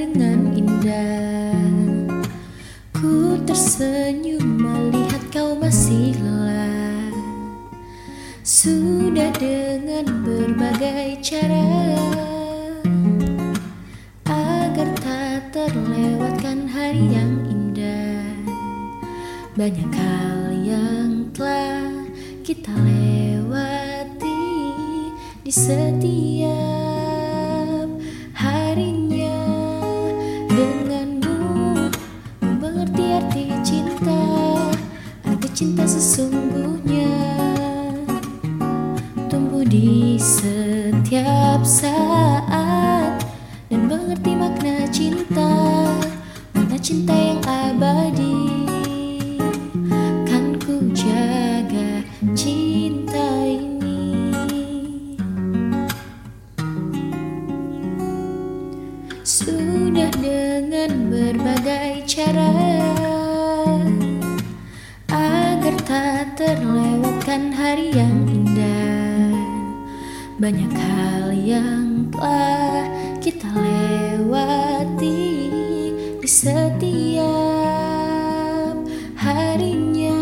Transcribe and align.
dengan 0.00 0.50
indah. 0.56 1.54
Ku 2.90 3.38
tersenyum 3.46 4.42
melihat 4.58 5.22
kau 5.30 5.54
masih 5.54 6.18
lelah. 6.18 7.14
Sudah 8.42 9.30
dengan 9.38 10.02
berbagai 10.26 11.22
cara. 11.22 11.94
Agar 14.26 14.88
tak 14.98 15.54
terlewatkan 15.54 16.66
hari 16.66 17.06
yang 17.14 17.46
indah. 17.46 18.34
Banyak 19.54 19.90
hal 19.94 20.40
yang 20.64 21.30
telah 21.30 21.86
kita 22.42 22.74
lewati 22.74 24.42
di 25.46 25.52
setiap 25.54 26.39
denganmu 30.50 31.86
mengerti 32.42 33.04
arti 33.14 33.44
cinta 33.62 34.22
arti 35.22 35.48
cinta 35.54 35.86
sesungguhnya. 35.86 37.14
Tumbuh 39.30 39.62
di 39.62 40.18
setiap 40.18 41.62
saat 41.62 43.22
dan 43.70 43.80
mengerti 43.86 44.34
makna 44.34 44.90
cinta 44.90 45.54
makna 46.50 46.78
cinta 46.82 47.14
yang 47.14 47.38
abadi. 47.46 48.66
Kan 50.26 50.58
ku 50.58 50.90
jaga 50.90 52.02
cinta 52.34 53.46
ini 53.46 53.70
sudah 60.00 60.16
dengan 60.24 61.12
berbagai 61.12 62.08
cara. 62.08 62.48
Agar 65.12 65.76
tak 65.84 66.40
terlewatkan 66.40 67.52
hari 67.52 67.92
yang 67.92 68.24
indah. 68.24 69.36
Banyak 70.40 70.72
hal 70.72 71.36
yang 71.36 72.08
telah 72.16 72.88
kita 73.20 73.44
lewati 73.52 75.20
di 76.16 76.28
setiap 76.28 77.20
harinya. 79.20 80.16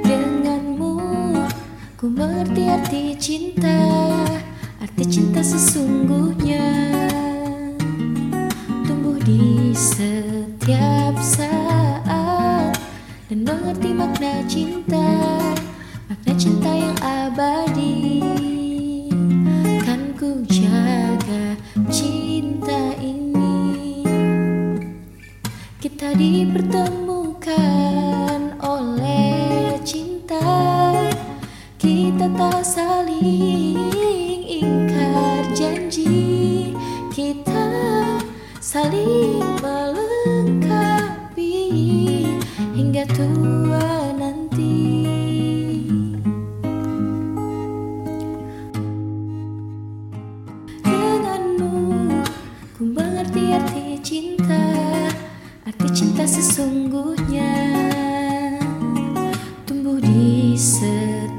Denganmu 0.00 0.96
ku 2.00 2.08
mengerti 2.08 2.72
arti 2.72 3.12
cinta. 3.20 3.76
Arti 4.80 5.04
cinta 5.04 5.44
sesungguhnya 5.44 6.41
di 9.22 9.70
setiap 9.70 11.14
saat. 11.22 12.74
Dan 13.30 13.46
mengerti 13.46 13.94
makna 13.94 14.42
cinta 14.50 15.38
makna 16.10 16.34
cinta 16.34 16.66
yang 16.68 16.98
abadi. 17.00 18.20
Kan 19.86 20.18
ku 20.18 20.42
jaga 20.50 21.54
cinta 21.86 22.98
ini. 22.98 24.02
Kita 25.78 26.18
dipertemukan 26.18 28.58
oleh 28.58 29.78
cinta. 29.86 30.42
Kita 31.78 32.26
tak 32.26 32.66
saling 32.66 33.61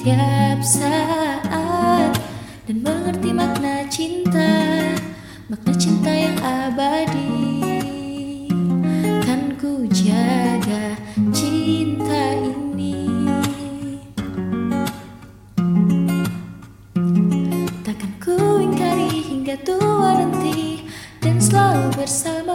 setiap 0.00 0.58
saat 0.64 2.12
dan 2.64 2.76
mengerti 2.80 3.36
makna 3.36 3.84
cinta 3.92 4.52
makna 5.52 5.72
cinta 5.76 6.08
yang 6.08 6.36
abadi 6.40 7.39
cinta 11.34 12.22
ini 12.42 12.98
takkan 17.86 18.12
ku 18.22 18.36
ingkari 18.62 19.10
hingga 19.10 19.56
tua 19.66 20.14
nanti 20.18 20.86
dan 21.18 21.42
selalu 21.42 21.90
bersamamu 21.98 22.49